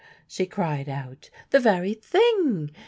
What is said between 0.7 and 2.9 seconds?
out, "the very thing.